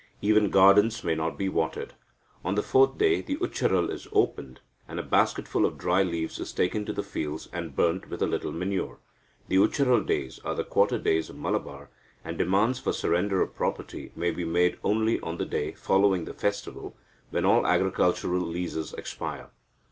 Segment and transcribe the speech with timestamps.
[0.19, 1.93] Even gardens may not be watered.
[2.43, 6.51] On the fourth day the ucharal is opened, and a basketful of dry leaves is
[6.51, 8.97] taken to the fields, and burnt with a little manure.
[9.47, 11.91] The Ucharal days are the quarter days of Malabar,
[12.25, 16.33] and demands for surrender of property may be made only on the day following the
[16.33, 16.97] festival,
[17.29, 19.51] when all agricultural leases expire.